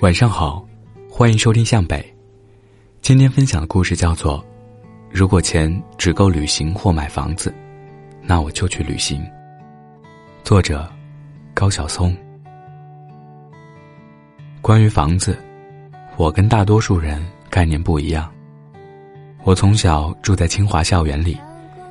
[0.00, 0.66] 晚上好，
[1.10, 2.02] 欢迎收听向北。
[3.02, 4.38] 今天分享的故事叫做
[5.10, 7.54] 《如果钱只够旅行或买房子，
[8.22, 9.20] 那我就去旅行》。
[10.42, 10.90] 作者
[11.52, 12.16] 高晓松。
[14.62, 15.36] 关于房子，
[16.16, 18.32] 我跟大多数人概念不一样。
[19.44, 21.36] 我从小住在清华校园里，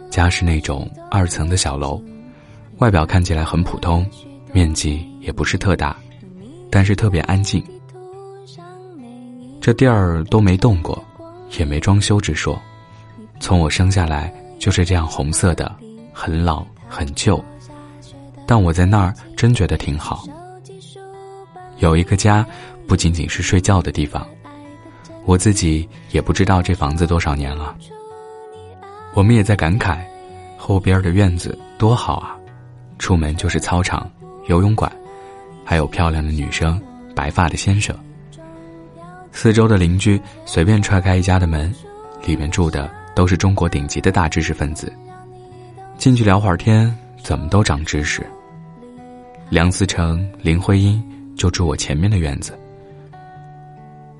[0.09, 2.01] 家是那种二层的小楼，
[2.79, 4.03] 外表看起来很普通，
[4.51, 5.95] 面积也不是特大，
[6.71, 7.63] 但是特别安静。
[9.69, 10.99] 这地儿都没动过，
[11.59, 12.59] 也没装修之说。
[13.39, 15.71] 从我生下来就是这样红色的，
[16.11, 17.39] 很老很旧。
[18.47, 20.25] 但我在那儿真觉得挺好。
[21.77, 22.43] 有一个家，
[22.87, 24.27] 不仅仅是睡觉的地方。
[25.25, 27.75] 我自己也不知道这房子多少年了。
[29.13, 29.99] 我们也在感慨，
[30.57, 32.35] 后边的院子多好啊！
[32.97, 34.09] 出门就是操场、
[34.47, 34.91] 游泳馆，
[35.63, 36.81] 还有漂亮的女生、
[37.15, 37.95] 白发的先生。
[39.41, 41.73] 四周的邻居随便踹开一家的门，
[42.25, 44.91] 里面住的都是中国顶级的大知识分子。
[45.97, 48.21] 进去聊会儿天，怎么都长知识。
[49.49, 51.01] 梁思成、林徽因
[51.37, 52.51] 就住我前面的院子。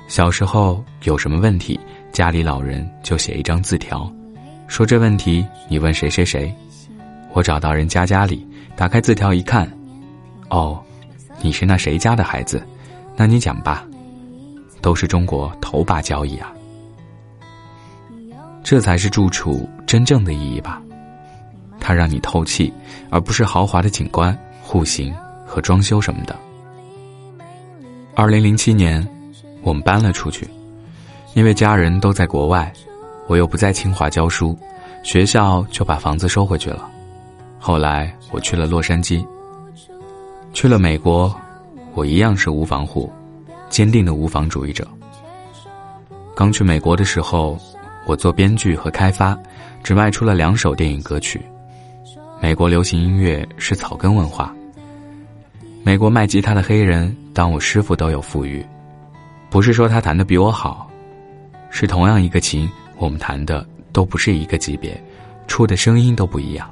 [0.08, 1.78] 小时候有什么问题，
[2.14, 4.10] 家里老人就写一张字条，
[4.68, 6.50] 说这问题你问谁谁谁。
[7.34, 9.70] 我找到人家家里，打开字条一看，
[10.50, 10.82] 哦，
[11.42, 12.66] 你是那谁家的孩子，
[13.18, 13.86] 那你讲吧。
[14.82, 16.52] 都是中国头把交椅啊！
[18.64, 20.82] 这才是住处真正的意义吧？
[21.80, 22.72] 它让你透气，
[23.10, 25.14] 而不是豪华的景观、户型
[25.46, 26.36] 和装修什么的。
[28.16, 29.08] 二零零七年，
[29.62, 30.48] 我们搬了出去，
[31.34, 32.72] 因为家人都在国外，
[33.28, 34.58] 我又不在清华教书，
[35.04, 36.90] 学校就把房子收回去了。
[37.58, 39.26] 后来我去了洛杉矶，
[40.54, 41.34] 去了美国，
[41.94, 43.12] 我一样是无房户。
[43.70, 44.88] 坚定的无房主义者。
[46.36, 47.58] 刚去美国的时候，
[48.06, 49.38] 我做编剧和开发，
[49.84, 51.42] 只卖出了两首电影歌曲。
[52.42, 54.54] 美国流行音乐是草根文化。
[55.84, 58.66] 美国卖吉他的黑人当我师傅都有富裕，
[59.50, 60.90] 不是说他弹的比我好，
[61.70, 65.02] 是同样一个琴，我们弹的都不是一个级别，
[65.48, 66.70] 出的声音都不一样。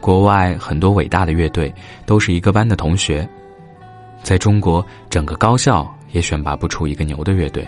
[0.00, 1.72] 国外很多伟大的乐队
[2.04, 3.28] 都是一个班的同学。
[4.22, 7.66] 在中国，整个高校也选拔不出一个牛的乐队，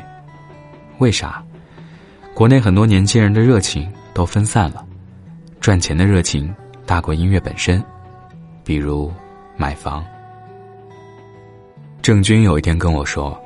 [0.99, 1.43] 为啥？
[2.33, 4.85] 国内很多年轻人的热情都分散了，
[5.61, 6.53] 赚钱的热情
[6.85, 7.83] 大过音乐本身，
[8.65, 9.13] 比如
[9.57, 10.05] 买房。
[12.03, 13.41] 郑钧有一天跟我说，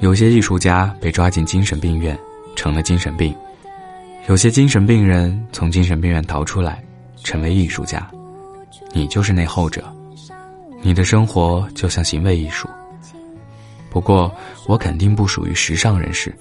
[0.00, 2.18] 有些艺术家被抓进精神病院，
[2.56, 3.32] 成了精神病；
[4.26, 6.82] 有些精神病人从精神病院逃出来，
[7.22, 8.08] 成为艺术家。
[8.92, 9.84] 你就是那后者。
[10.84, 12.68] 你的生活就像行为艺术。
[13.88, 14.30] 不过，
[14.66, 16.36] 我肯定不属于时尚人士，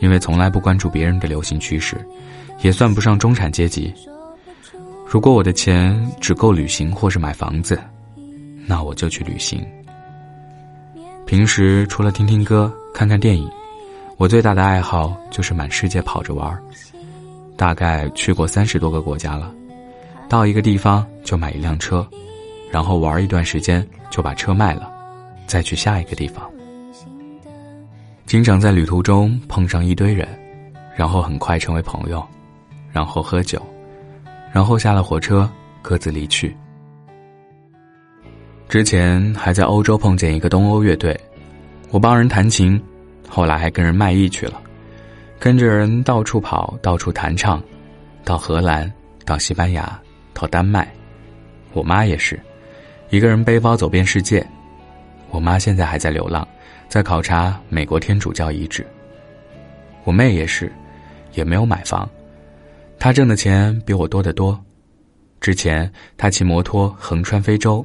[0.00, 1.94] 因为从来不关注别人的流行趋势，
[2.62, 3.92] 也算不上中产阶级。
[5.06, 7.78] 如果我的钱只够旅行或是买房子，
[8.64, 9.62] 那我就去旅行。
[11.26, 13.50] 平时除了听听歌、看看电影，
[14.16, 16.58] 我最大的爱好就是满世界跑着玩
[17.54, 19.54] 大概去过三十多个国家了，
[20.26, 22.08] 到一个地方就买一辆车。
[22.70, 24.92] 然后玩一段时间，就把车卖了，
[25.46, 26.48] 再去下一个地方。
[28.26, 30.28] 经常在旅途中碰上一堆人，
[30.94, 32.22] 然后很快成为朋友，
[32.92, 33.60] 然后喝酒，
[34.52, 36.54] 然后下了火车各自离去。
[38.68, 41.18] 之前还在欧洲碰见一个东欧乐队，
[41.90, 42.78] 我帮人弹琴，
[43.26, 44.60] 后来还跟人卖艺去了，
[45.38, 47.62] 跟着人到处跑，到处弹唱，
[48.24, 48.92] 到荷兰，
[49.24, 49.98] 到西班牙，
[50.34, 50.86] 到丹麦，
[51.72, 52.38] 我妈也是。
[53.10, 54.46] 一个人背包走遍世界，
[55.30, 56.46] 我妈现在还在流浪，
[56.88, 58.86] 在考察美国天主教遗址。
[60.04, 60.70] 我妹也是，
[61.32, 62.08] 也没有买房，
[62.98, 64.58] 她挣的钱比我多得多。
[65.40, 67.84] 之前她骑摩托横穿非洲，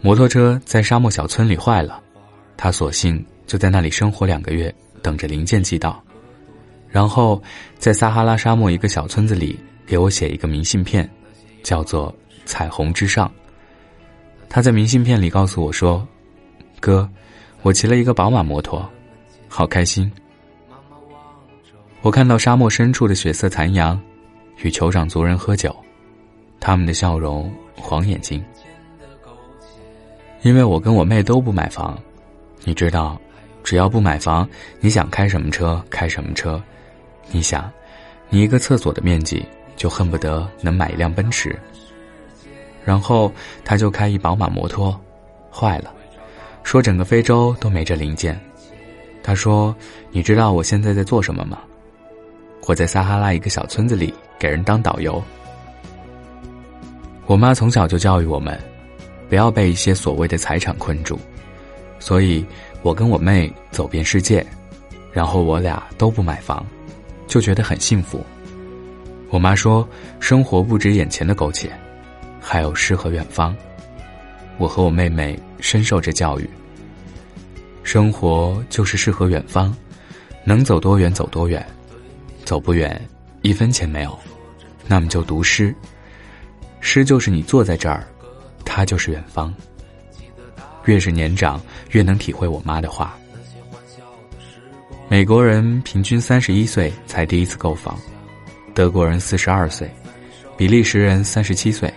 [0.00, 2.02] 摩托车在沙漠小村里坏了，
[2.56, 6.02] 她索性就在那里生活两个月，等着零件寄到，
[6.88, 7.40] 然后
[7.78, 11.08] 在撒哈拉沙漠一个小村子里给我写一个明信片，
[11.62, 12.12] 叫做
[12.44, 13.28] 《彩虹之上》。
[14.48, 16.06] 他在明信片里告诉我说
[16.80, 17.08] ：“哥，
[17.62, 18.88] 我骑了一个宝马摩托，
[19.48, 20.10] 好开心。”
[22.02, 24.00] 我看到沙漠深处的血色残阳，
[24.62, 25.74] 与酋长族人喝酒，
[26.60, 28.42] 他们的笑容晃眼睛。
[30.42, 31.98] 因为我跟我妹都不买房，
[32.62, 33.20] 你知道，
[33.64, 34.48] 只要不买房，
[34.78, 36.62] 你想开什么车开什么车。
[37.32, 37.68] 你想，
[38.28, 39.44] 你一个厕所的面积
[39.74, 41.58] 就恨不得能买一辆奔驰。
[42.86, 43.30] 然后
[43.64, 44.98] 他就开一宝马摩托，
[45.52, 45.92] 坏了，
[46.62, 48.40] 说整个非洲都没这零件。
[49.24, 49.74] 他说
[50.12, 51.58] ：“你知道我现在在做什么吗？
[52.68, 55.20] 我在撒哈拉一个小村子里给人当导游。”
[57.26, 58.56] 我妈从小就教育我们，
[59.28, 61.18] 不要被一些所谓的财产困住，
[61.98, 62.46] 所以
[62.82, 64.46] 我跟我妹走遍世界，
[65.12, 66.64] 然后我俩都不买房，
[67.26, 68.24] 就觉得很幸福。
[69.28, 69.86] 我妈说
[70.20, 71.68] ：“生活不止眼前的苟且，
[72.48, 73.54] 还有诗和远方。”
[74.56, 76.48] 我和我妹妹深受这教育。
[77.82, 79.76] 生活就是诗和远方，
[80.44, 81.66] 能走多远走多远，
[82.44, 83.00] 走不远，
[83.42, 84.16] 一分钱没有，
[84.86, 85.74] 那么就读诗。
[86.80, 88.06] 诗就是你坐在这儿，
[88.64, 89.52] 它就是远方。
[90.84, 91.60] 越是年长，
[91.90, 93.18] 越能体会我妈的话。
[95.08, 97.98] 美国人平均三十一岁才第一次购房。
[98.72, 99.90] 德国人四十二岁，
[100.56, 101.92] 比利时人三十七岁，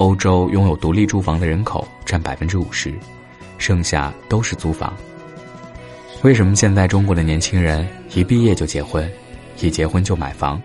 [0.00, 2.94] 欧洲拥有独立住房的人口占百分之五十，
[3.58, 4.96] 剩下都是租房。
[6.22, 9.08] 为什么现在中国的年轻人一毕业就结婚，
[9.60, 10.60] 一结婚就买房？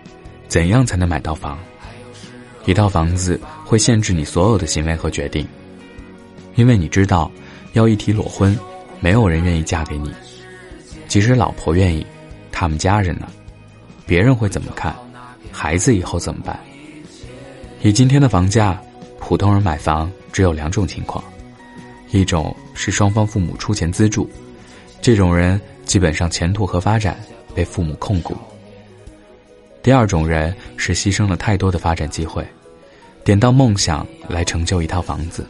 [0.48, 1.58] 怎样才能买到房？
[2.64, 5.46] 一套房子会限制你所有的行为和决定，
[6.54, 7.30] 因为你知道，
[7.74, 8.58] 要一提裸婚，
[9.00, 10.10] 没有人愿意嫁给你，
[11.08, 12.06] 即使老婆愿意，
[12.50, 13.28] 他们家人呢？
[14.06, 14.96] 别人会怎么看？
[15.52, 16.58] 孩子以后怎么办？
[17.82, 18.80] 以今天的房价，
[19.28, 21.22] 普通人买房只有两种情况：
[22.12, 24.30] 一种是双方父母出钱资助，
[25.02, 27.18] 这种人基本上前途和发展
[27.52, 28.36] 被父母控股；
[29.82, 32.46] 第二种人是牺牲了太多的发展机会，
[33.24, 35.44] 点到梦想来成就一套房子。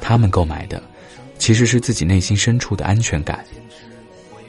[0.00, 0.82] 他们购买的
[1.38, 3.44] 其实是自己内心深处的安全感，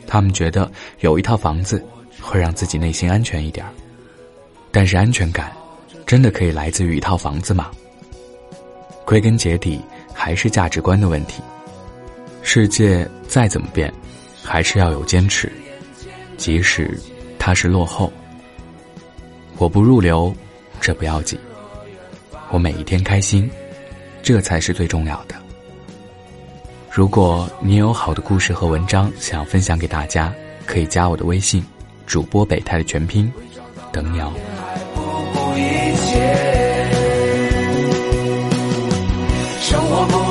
[0.07, 0.71] 他们觉得
[1.01, 1.85] 有一套房子
[2.19, 3.71] 会让自己内心安全一点儿。
[4.71, 5.55] 但是安全感，
[6.07, 7.69] 真的可以来自于一套房子吗？
[9.07, 9.79] 归根结底
[10.13, 11.41] 还是价值观的问题。
[12.41, 13.91] 世界再怎么变，
[14.43, 15.49] 还是要有坚持，
[16.35, 16.99] 即使
[17.39, 18.11] 它是落后。
[19.57, 20.35] 我不入流，
[20.81, 21.39] 这不要紧。
[22.49, 23.49] 我每一天开心，
[24.21, 25.35] 这才是最重要的。
[26.91, 30.33] 如果你有好的故事和文章想要分享给大家，
[30.65, 31.63] 可以加我的微信，
[32.05, 33.31] 主播北泰的全拼，
[33.93, 34.33] 等你哦。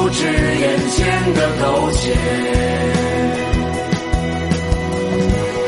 [0.06, 2.14] 不止眼前的苟且，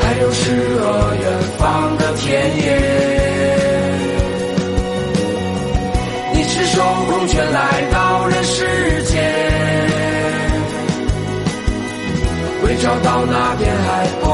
[0.00, 1.24] 还有诗和远
[1.58, 2.62] 方的田野。
[6.34, 9.20] 你赤手空拳来到人世间，
[12.62, 14.26] 为找到那片海不